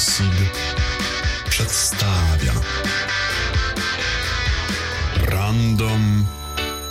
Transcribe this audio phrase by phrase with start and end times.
[0.00, 0.58] Seed
[1.48, 2.52] przedstawia
[5.26, 6.26] Random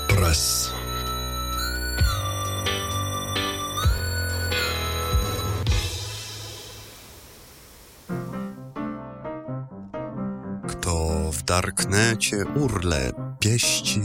[0.07, 0.73] Press.
[10.67, 14.01] Kto w darknecie urle pieści,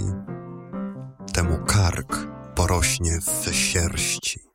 [1.33, 4.54] temu kark porośnie w sierści.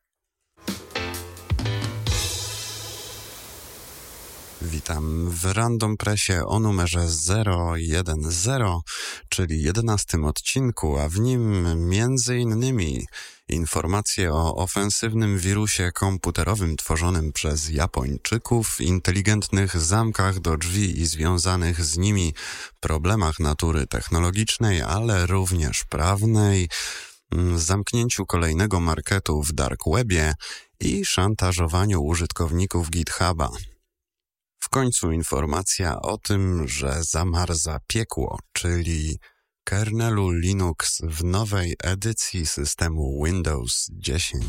[4.62, 8.84] Witam w Random Pressie o numerze 010,
[9.30, 13.05] czyli 11 odcinku, a w nim między innymi
[13.50, 21.97] informacje o ofensywnym wirusie komputerowym tworzonym przez Japończyków, inteligentnych zamkach do drzwi i związanych z
[21.97, 22.34] nimi
[22.80, 26.69] problemach natury technologicznej, ale również prawnej,
[27.56, 30.34] zamknięciu kolejnego marketu w dark webie
[30.80, 33.50] i szantażowaniu użytkowników GitHuba.
[34.70, 39.20] W końcu informacja o tym, że zamarza piekło, czyli
[39.64, 44.45] kernelu Linux w nowej edycji systemu Windows 10.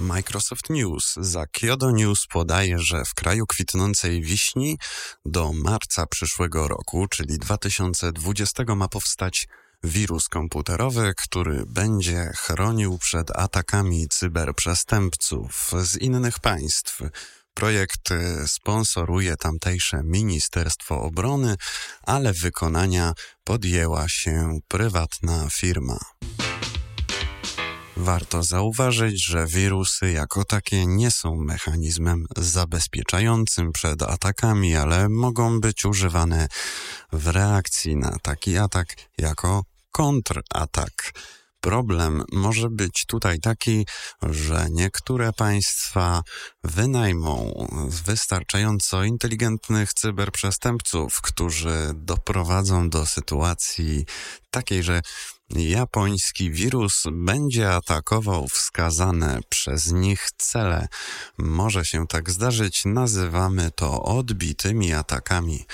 [0.00, 4.78] Microsoft News za Kyodo News podaje, że w kraju kwitnącej wiśni
[5.24, 9.48] do marca przyszłego roku, czyli 2020 ma powstać
[9.84, 17.02] wirus komputerowy, który będzie chronił przed atakami cyberprzestępców z innych państw.
[17.56, 18.08] Projekt
[18.46, 21.54] sponsoruje tamtejsze Ministerstwo Obrony,
[22.02, 23.12] ale wykonania
[23.44, 25.98] podjęła się prywatna firma.
[27.96, 35.84] Warto zauważyć, że wirusy jako takie nie są mechanizmem zabezpieczającym przed atakami, ale mogą być
[35.84, 36.48] używane
[37.12, 41.12] w reakcji na taki atak jako kontratak.
[41.66, 43.86] Problem może być tutaj taki,
[44.22, 46.22] że niektóre państwa
[46.64, 47.66] wynajmą
[48.06, 54.06] wystarczająco inteligentnych cyberprzestępców, którzy doprowadzą do sytuacji
[54.50, 55.00] takiej, że
[55.50, 60.88] japoński wirus będzie atakował wskazane przez nich cele.
[61.38, 65.64] Może się tak zdarzyć, nazywamy to odbitymi atakami.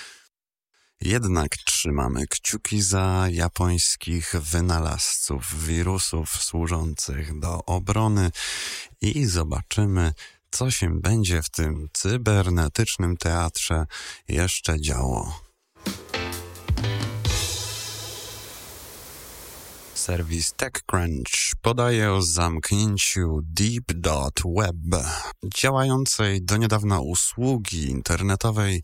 [1.05, 8.31] Jednak trzymamy kciuki za japońskich wynalazców wirusów służących do obrony
[9.01, 10.13] i zobaczymy,
[10.51, 13.87] co się będzie w tym cybernetycznym teatrze
[14.29, 15.42] jeszcze działo.
[20.03, 24.77] Serwis TechCrunch podaje o zamknięciu Deep.web,
[25.55, 28.83] działającej do niedawna usługi internetowej,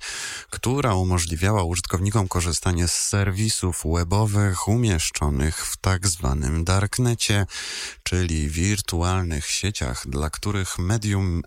[0.51, 7.47] która umożliwiała użytkownikom korzystanie z serwisów webowych umieszczonych w tak zwanym darknecie,
[8.03, 11.43] czyli wirtualnych sieciach, dla których medium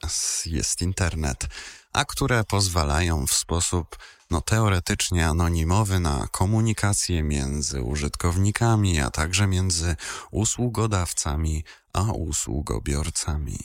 [0.45, 1.47] jest internet,
[1.93, 3.97] a które pozwalają w sposób
[4.31, 9.95] no teoretycznie anonimowy na komunikację między użytkownikami, a także między
[10.31, 11.63] usługodawcami
[11.93, 13.59] a usługobiorcami.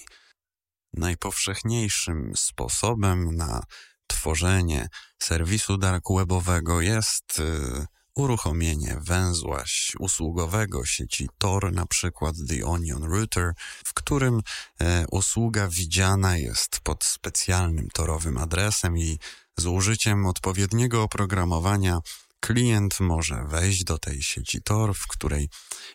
[0.92, 3.62] Najpowszechniejszym sposobem na
[4.06, 4.88] tworzenie
[5.22, 9.64] serwisu dark webowego jest y, uruchomienie węzła
[9.98, 13.52] usługowego sieci Tor, na przykład The Onion Router,
[13.84, 14.40] w którym
[14.80, 19.18] e, usługa widziana jest pod specjalnym torowym adresem i
[19.56, 22.00] z użyciem odpowiedniego oprogramowania
[22.40, 25.48] klient może wejść do tej sieci Tor, w której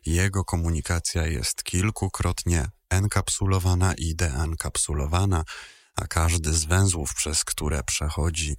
[0.05, 5.43] jego komunikacja jest kilkukrotnie enkapsulowana i deenkapsulowana,
[5.95, 8.55] a każdy z węzłów, przez które przechodzi,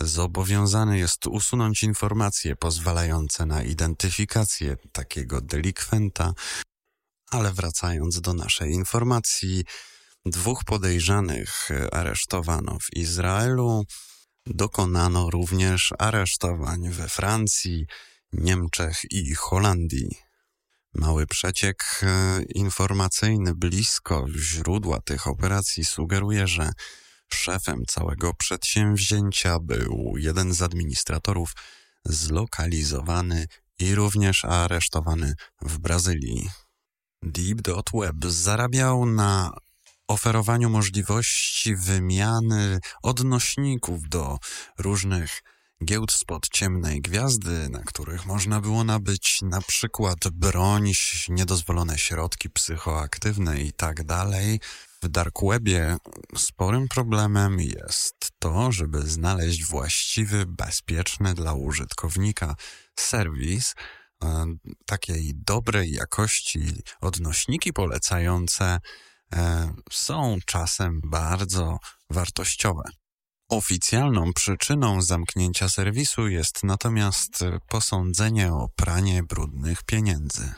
[0.00, 6.32] zobowiązany jest usunąć informacje pozwalające na identyfikację takiego delikwenta.
[7.30, 9.64] Ale wracając do naszej informacji,
[10.26, 13.84] dwóch podejrzanych aresztowano w Izraelu.
[14.46, 17.86] Dokonano również aresztowań we Francji,
[18.32, 20.25] Niemczech i Holandii.
[20.98, 26.70] Mały przeciek e, informacyjny blisko źródła tych operacji sugeruje, że
[27.28, 31.52] szefem całego przedsięwzięcia był jeden z administratorów
[32.04, 33.46] zlokalizowany
[33.78, 36.50] i również aresztowany w Brazylii.
[37.22, 39.50] Deep.web zarabiał na
[40.08, 44.38] oferowaniu możliwości wymiany odnośników do
[44.78, 45.42] różnych
[45.84, 50.92] giełd spod ciemnej gwiazdy, na których można było nabyć na przykład broń,
[51.28, 54.60] niedozwolone środki psychoaktywne i tak dalej.
[55.02, 55.96] W dark webie
[56.36, 62.54] sporym problemem jest to, żeby znaleźć właściwy, bezpieczny dla użytkownika
[62.98, 63.74] serwis,
[64.24, 64.46] e,
[64.86, 66.60] takiej dobrej jakości
[67.00, 68.80] odnośniki polecające
[69.32, 71.78] e, są czasem bardzo
[72.10, 72.82] wartościowe.
[73.48, 80.54] Oficjalną przyczyną zamknięcia serwisu jest natomiast posądzenie o pranie brudnych pieniędzy.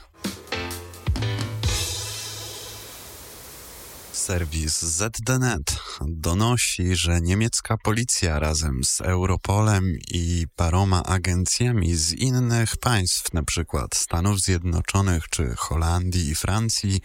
[4.12, 5.76] Serwis ZDNet
[6.06, 13.86] donosi, że niemiecka policja razem z Europolem i paroma agencjami z innych państw, np.
[13.94, 17.00] Stanów Zjednoczonych czy Holandii i Francji,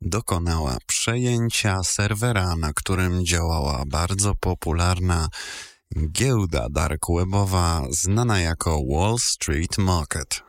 [0.00, 5.28] dokonała przejęcia serwera, na którym działała bardzo popularna
[6.12, 10.42] giełda dark webowa znana jako Wall Street Market.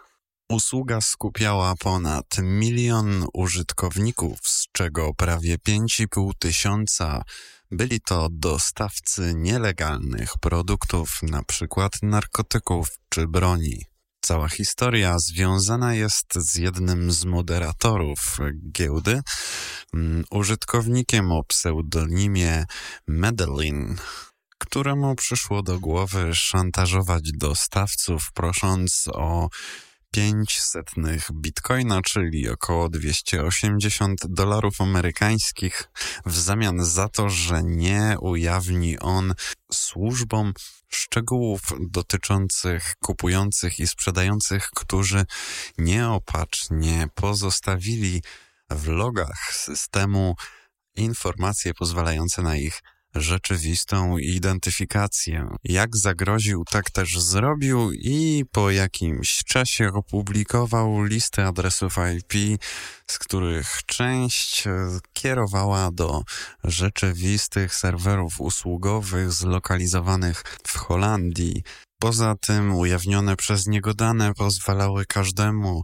[0.49, 7.21] Usługa skupiała ponad milion użytkowników, z czego prawie 5,5 tysiąca
[7.71, 11.67] byli to dostawcy nielegalnych produktów, np.
[12.01, 13.88] narkotyków czy broni.
[14.21, 18.37] Cała historia związana jest z jednym z moderatorów
[18.71, 19.21] giełdy,
[19.93, 22.65] mm, użytkownikiem o pseudonimie
[23.07, 23.95] Madeline,
[24.57, 29.49] któremu przyszło do głowy szantażować dostawców, prosząc o
[30.11, 30.85] 500
[31.33, 35.83] bitcoina, czyli około 280 dolarów amerykańskich,
[36.25, 39.33] w zamian za to, że nie ujawni on
[39.71, 40.53] służbom
[40.89, 45.25] szczegółów dotyczących kupujących i sprzedających, którzy
[45.77, 48.23] nieopatrznie pozostawili
[48.69, 50.35] w logach systemu
[50.95, 52.81] informacje pozwalające na ich
[53.15, 55.47] rzeczywistą identyfikację.
[55.63, 62.61] Jak zagroził, tak też zrobił i po jakimś czasie opublikował listę adresów IP,
[63.07, 64.63] z których część
[65.13, 66.21] kierowała do
[66.63, 71.63] rzeczywistych serwerów usługowych zlokalizowanych w Holandii.
[72.01, 75.83] Poza tym ujawnione przez niego dane pozwalały każdemu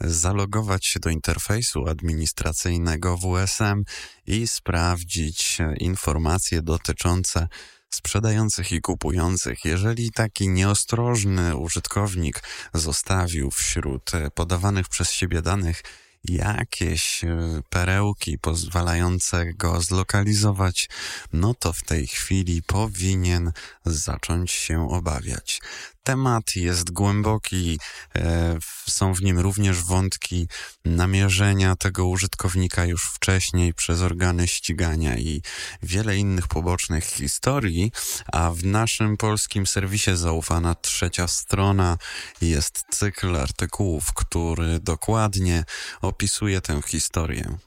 [0.00, 3.82] zalogować się do interfejsu administracyjnego WSM
[4.26, 7.48] i sprawdzić informacje dotyczące
[7.90, 9.64] sprzedających i kupujących.
[9.64, 12.42] Jeżeli taki nieostrożny użytkownik
[12.74, 15.82] zostawił wśród podawanych przez siebie danych
[16.24, 20.88] jakieś e, perełki pozwalające go zlokalizować,
[21.32, 23.52] no to w tej chwili powinien
[23.84, 25.60] zacząć się obawiać.
[26.02, 27.78] Temat jest głęboki,
[28.16, 28.58] e,
[28.88, 30.48] są w nim również wątki
[30.84, 35.42] namierzenia tego użytkownika już wcześniej przez organy ścigania i
[35.82, 37.92] wiele innych pobocznych historii,
[38.32, 41.98] a w naszym polskim serwisie Zaufana Trzecia Strona
[42.40, 45.64] jest cykl artykułów, który dokładnie
[46.00, 47.58] opisuje tę historię.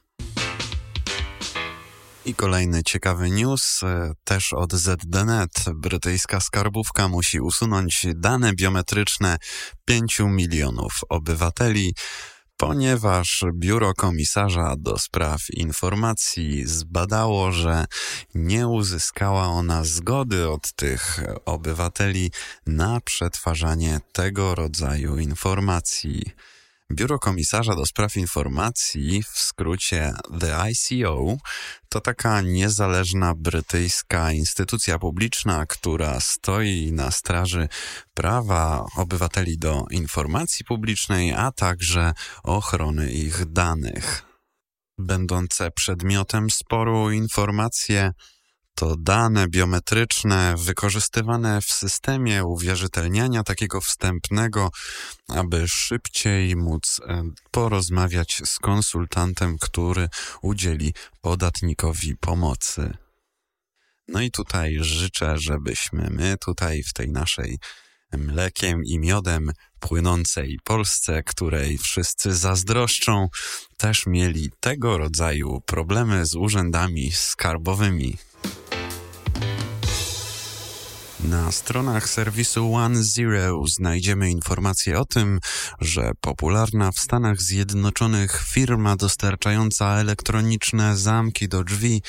[2.25, 5.51] I kolejny ciekawy news, e, też od ZDNet.
[5.75, 9.37] Brytyjska skarbówka musi usunąć dane biometryczne
[9.85, 11.95] 5 milionów obywateli,
[12.57, 17.85] ponieważ Biuro Komisarza do Spraw Informacji zbadało, że
[18.35, 22.31] nie uzyskała ona zgody od tych obywateli
[22.67, 26.23] na przetwarzanie tego rodzaju informacji.
[26.91, 31.37] Biuro Komisarza do Spraw Informacji, w skrócie The ICO,
[31.89, 37.67] to taka niezależna brytyjska instytucja publiczna, która stoi na straży
[38.13, 44.23] prawa obywateli do informacji publicznej, a także ochrony ich danych.
[44.97, 48.11] Będące przedmiotem sporu informacje
[48.75, 54.71] to dane biometryczne wykorzystywane w systemie uwierzytelniania takiego wstępnego,
[55.27, 60.09] aby szybciej móc e, porozmawiać z konsultantem, który
[60.41, 62.97] udzieli podatnikowi pomocy.
[64.07, 67.59] No i tutaj życzę, żebyśmy my tutaj w tej naszej
[68.17, 73.27] mlekiem i miodem płynącej Polsce, której wszyscy zazdroszczą,
[73.77, 78.17] też mieli tego rodzaju problemy z urzędami skarbowymi.
[81.29, 85.39] Na stronach serwisu One Zero znajdziemy informacje o tym,
[85.81, 92.01] że popularna w Stanach Zjednoczonych firma dostarczająca elektroniczne zamki do drzwi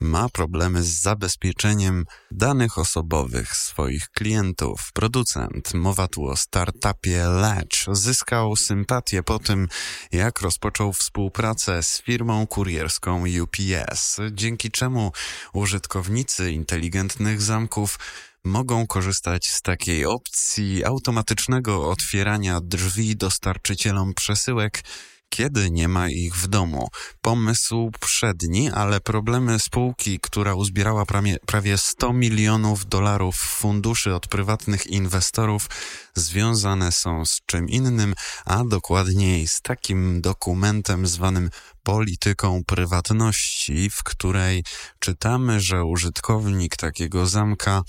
[0.00, 4.90] ma problemy z zabezpieczeniem danych osobowych swoich klientów.
[4.94, 9.68] Producent, mowa tu o startupie Latch, zyskał sympatię po tym,
[10.12, 15.12] jak rozpoczął współpracę z firmą kurierską UPS, dzięki czemu
[15.52, 17.98] użytkownicy inteligentnych zamków
[18.44, 24.82] mogą korzystać z takiej opcji automatycznego otwierania drzwi dostarczycielom przesyłek,
[25.28, 26.88] kiedy nie ma ich w domu.
[27.20, 34.86] Pomysł przedni, ale problemy spółki, która uzbierała prawie, prawie 100 milionów dolarów funduszy od prywatnych
[34.86, 35.68] inwestorów,
[36.14, 41.50] związane są z czym innym, a dokładniej z takim dokumentem zwanym
[41.90, 44.64] polityką prywatności, w której
[44.98, 47.82] czytamy, że użytkownik takiego zamka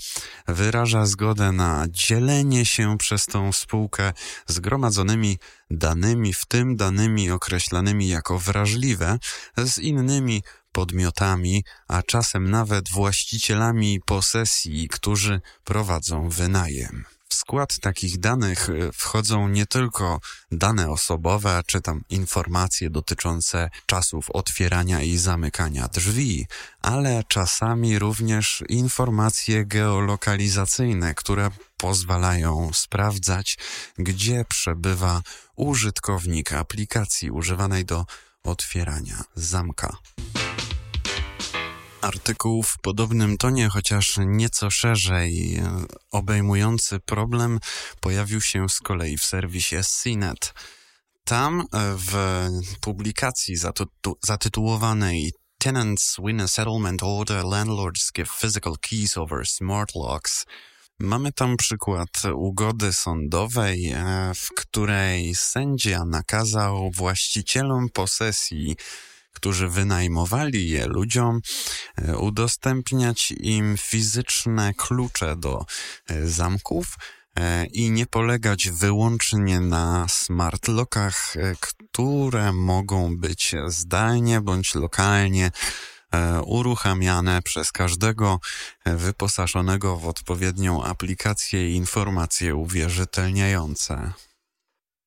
[0.48, 4.12] wyraża zgodę na dzielenie się przez tą spółkę
[4.46, 5.38] zgromadzonymi
[5.70, 9.18] danymi, w tym danymi określanymi jako wrażliwe,
[9.56, 10.42] z innymi
[10.72, 17.04] podmiotami, a czasem nawet właścicielami posesji, którzy prowadzą wynajem.
[17.32, 20.20] W skład takich danych e, wchodzą nie tylko
[20.50, 26.46] dane osobowe, czy tam informacje dotyczące czasów otwierania i zamykania drzwi,
[26.82, 33.58] ale czasami również informacje geolokalizacyjne, które pozwalają sprawdzać,
[33.98, 35.22] gdzie przebywa
[35.56, 38.06] użytkownik aplikacji używanej do
[38.44, 39.96] otwierania zamka.
[42.02, 45.60] Artykuł w podobnym tonie, chociaż nieco szerzej
[46.10, 47.60] obejmujący problem,
[48.00, 50.54] pojawił się z kolei w serwisie CNET.
[51.24, 51.64] Tam e,
[51.96, 52.14] w
[52.80, 53.56] publikacji
[54.22, 60.44] zatytułowanej Tenants win a settlement order, landlords give physical keys over smart locks.
[60.98, 68.76] Mamy tam przykład ugody sądowej, e, w której sędzia nakazał właścicielom posesji
[69.32, 71.40] którzy wynajmowali je ludziom,
[71.96, 75.66] e, udostępniać im fizyczne klucze do
[76.06, 76.96] e, zamków
[77.36, 85.50] e, i nie polegać wyłącznie na smart lockach, które mogą być zdalnie bądź lokalnie
[86.46, 88.40] uruchamiane przez każdego
[88.86, 94.12] wyposażonego w odpowiednią aplikację i informacje uwierzytelniające.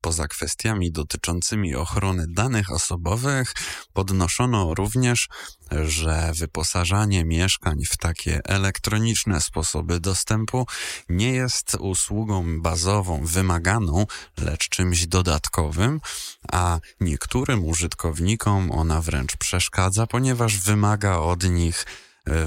[0.05, 3.53] Poza kwestiami dotyczącymi ochrony danych osobowych
[3.93, 5.27] podnoszono również,
[5.71, 10.67] że wyposażanie mieszkań w takie elektroniczne sposoby dostępu
[11.09, 14.05] nie jest usługą bazową wymaganą,
[14.37, 16.01] lecz czymś dodatkowym,
[16.51, 21.85] a niektórym użytkownikom ona wręcz przeszkadza, ponieważ wymaga od nich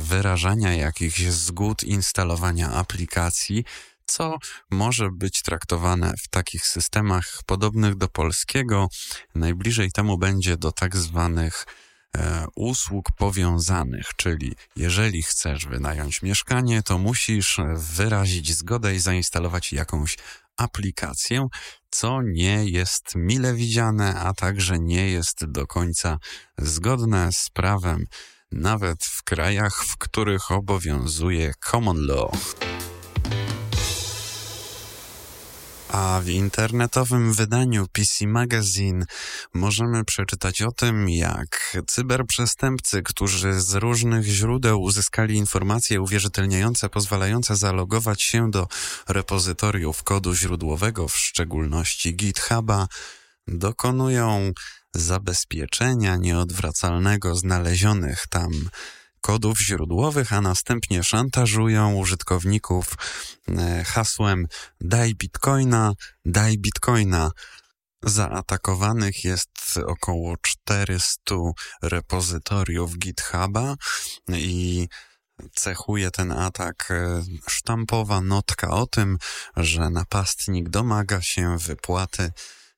[0.00, 3.64] wyrażania jakichś zgód instalowania aplikacji,
[4.08, 4.38] co
[4.70, 8.88] może być traktowane w takich systemach podobnych do polskiego.
[9.34, 11.66] Najbliżej temu będzie do tak zwanych
[12.16, 20.16] e, usług powiązanych, czyli jeżeli chcesz wynająć mieszkanie, to musisz wyrazić zgodę i zainstalować jakąś
[20.56, 21.48] aplikację,
[21.90, 26.18] co nie jest mile widziane, a także nie jest do końca
[26.58, 28.04] zgodne z prawem,
[28.52, 32.54] nawet w krajach, w których obowiązuje common law.
[35.88, 39.04] A w internetowym wydaniu PC Magazine
[39.54, 48.22] możemy przeczytać o tym, jak cyberprzestępcy, którzy z różnych źródeł uzyskali informacje uwierzytelniające, pozwalające zalogować
[48.22, 48.68] się do
[49.08, 52.88] repozytoriów kodu źródłowego, w szczególności GitHuba,
[53.48, 54.52] dokonują
[54.94, 58.50] zabezpieczenia nieodwracalnego znalezionych tam
[59.20, 62.94] kodów źródłowych, a następnie szantażują użytkowników
[63.48, 64.46] e, hasłem
[64.80, 65.92] daj bitcoina,
[66.24, 67.30] daj bitcoina.
[68.02, 71.34] Zaatakowanych jest około 400
[71.82, 73.74] repozytoriów GitHuba
[74.28, 74.88] i
[75.54, 79.18] cechuje ten atak e, sztampowa notka o tym,
[79.56, 82.32] że napastnik domaga się wypłaty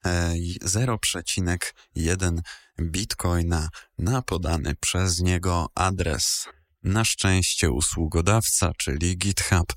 [0.05, 2.43] 0,1 e,
[2.81, 3.69] bitcoina
[3.99, 6.49] na podany przez niego adres.
[6.83, 9.73] Na szczęście usługodawca, czyli GitHub,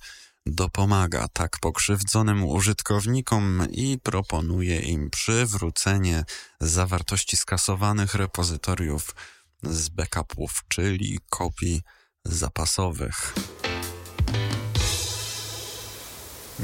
[0.45, 6.23] dopomaga tak pokrzywdzonym użytkownikom i proponuje im przywrócenie
[6.59, 9.15] zawartości skasowanych repozytoriów
[9.63, 11.81] z backupów, czyli kopii
[12.25, 13.33] zapasowych.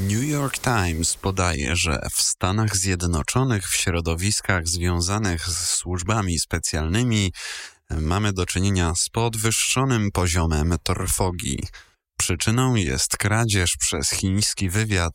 [0.07, 7.33] New York Times podaje, że w Stanach Zjednoczonych w środowiskach związanych z służbami specjalnymi
[7.89, 11.59] mamy do czynienia z podwyższonym poziomem trwogi.
[12.19, 15.13] Przyczyną jest kradzież przez chiński wywiad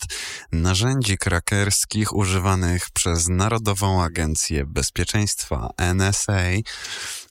[0.52, 6.42] narzędzi krakerskich używanych przez Narodową Agencję Bezpieczeństwa NSA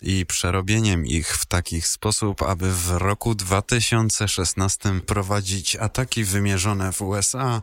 [0.01, 7.61] i przerobieniem ich w taki sposób, aby w roku 2016 prowadzić ataki wymierzone w USA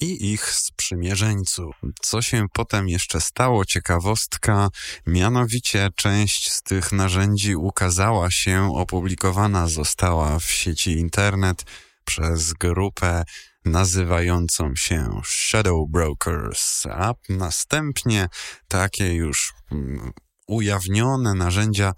[0.00, 1.76] i ich sprzymierzeńców.
[2.00, 4.68] Co się potem jeszcze stało, ciekawostka,
[5.06, 11.64] mianowicie część z tych narzędzi ukazała się, opublikowana została w sieci internet
[12.04, 13.24] przez grupę
[13.64, 18.28] nazywającą się Shadow Brokers, a następnie
[18.68, 20.12] takie już mm,
[20.46, 21.92] ujawnione narzędzia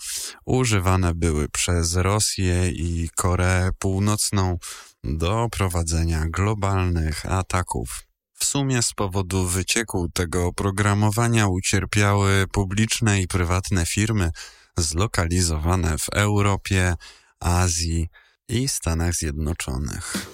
[0.44, 4.58] używane były przez Rosję i Koreę Północną
[5.04, 8.06] do prowadzenia globalnych ataków.
[8.34, 14.30] W sumie z powodu wycieku tego oprogramowania ucierpiały publiczne i prywatne firmy
[14.76, 16.94] zlokalizowane w Europie,
[17.40, 18.08] Azji
[18.48, 20.26] i Stanach Zjednoczonych.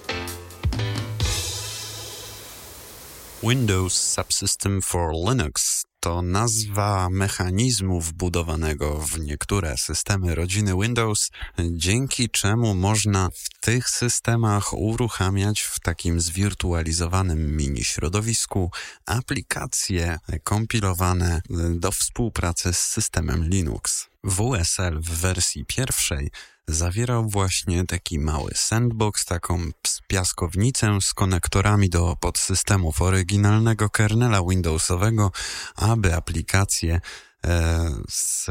[3.43, 11.31] Windows Subsystem for Linux to nazwa mechanizmu wbudowanego w niektóre systemy rodziny Windows,
[11.71, 18.71] dzięki czemu można w tych systemach uruchamiać w takim zwirtualizowanym mini środowisku
[19.05, 24.07] aplikacje kompilowane do współpracy z systemem Linux.
[24.23, 26.31] WSL w wersji pierwszej
[26.69, 29.71] zawierał właśnie taki mały sandbox, taką
[30.07, 35.31] piaskownicę z konektorami do podsystemów oryginalnego kernela Windowsowego,
[35.75, 37.01] aby aplikacje
[37.45, 38.47] e, z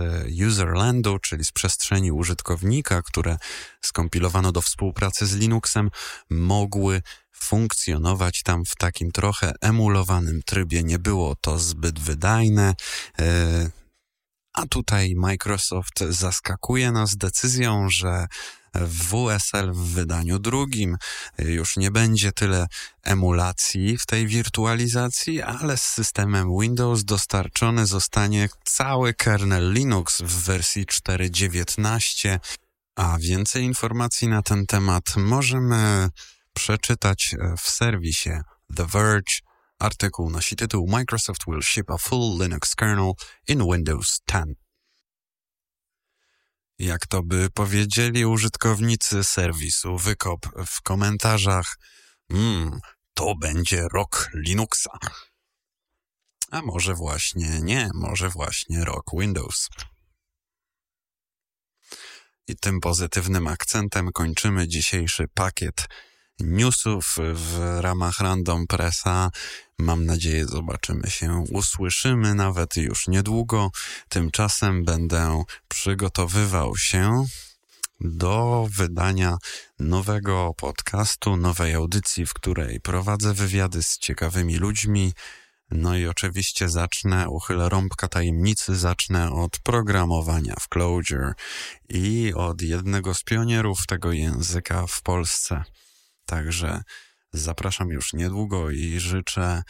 [0.49, 3.37] userlandu, czyli z przestrzeni użytkownika, które
[3.81, 5.91] skompilowano do współpracy z Linuxem,
[6.31, 10.83] mogły funkcjonować tam w takim trochę emulowanym trybie.
[10.83, 12.75] Nie było to zbyt wydajne.
[14.59, 18.27] A tutaj Microsoft zaskakuje nas decyzją, że
[18.75, 20.97] w WSL w wydaniu drugim
[21.39, 22.67] już nie będzie tyle
[23.03, 30.87] emulacji w tej wirtualizacji, ale z systemem Windows dostarczony zostanie cały kernel Linux w wersji
[30.87, 32.39] 4.19,
[32.97, 36.11] a więcej informacji na ten temat możemy
[36.53, 38.31] przeczytać w serwisie
[38.77, 39.48] The Verge
[39.79, 43.13] Artykuł nosi tytuł Microsoft will ship a full Linux kernel
[43.49, 44.59] in Windows 10.
[46.79, 51.77] Jak to by powiedzieli użytkownicy serwisu Wykop w komentarzach,
[52.31, 52.81] mmm,
[53.15, 54.99] to będzie rok Linuxa.
[56.51, 59.69] A może właśnie nie, może właśnie rok Windows.
[62.49, 65.89] I tym pozytywnym akcentem kończymy dzisiejszy pakiet
[66.41, 69.31] newsów w ramach Random Pressa.
[69.79, 73.71] Mam nadzieję, zobaczymy się, usłyszymy nawet już niedługo.
[74.09, 77.25] Tymczasem będę przygotowywał się
[78.01, 79.39] do wydania
[79.79, 85.13] nowego podcastu, nowej audycji, w której prowadzę wywiady z ciekawymi ludźmi.
[85.71, 91.35] No i oczywiście zacznę, uchylę rąbka tajemnicy, zacznę od programowania w Clojure
[91.89, 95.65] i od jednego z pionierów tego języka w Polsce.
[96.29, 96.83] Także
[97.33, 99.63] zapraszam już niedługo i życzę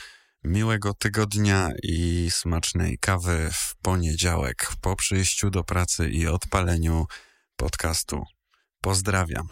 [0.44, 7.06] miłego tygodnia i smacznej kawy w poniedziałek po przyjściu do pracy i odpaleniu
[7.56, 8.24] podcastu.
[8.80, 9.48] Pozdrawiam.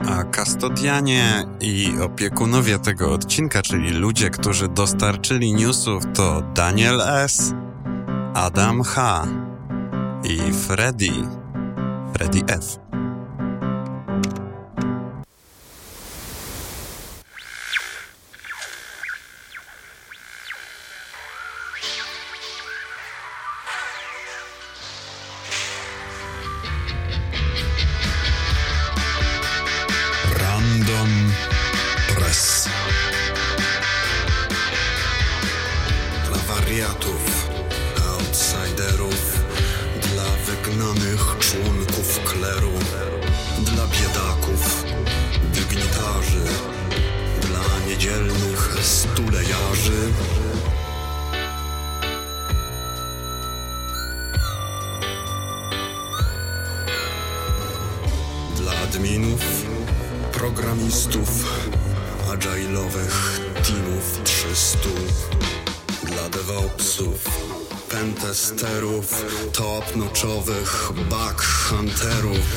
[0.00, 7.52] A kastodianie i opiekunowie tego odcinka, czyli ludzie, którzy dostarczyli newsów, to Daniel S.,
[8.36, 9.24] Adam H.
[10.28, 11.24] i Freddy,
[12.12, 12.85] Freddy F.
[68.56, 72.56] testerów, top-notchowych bug hunterów,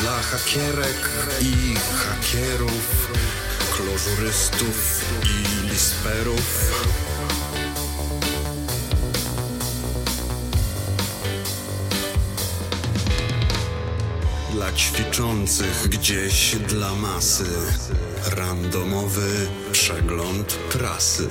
[0.00, 3.12] dla hakierek i hakierów,
[3.76, 6.72] klożurystów i lisperów.
[14.52, 17.44] Dla ćwiczących gdzieś dla masy,
[18.36, 21.28] randomowy przegląd prasy.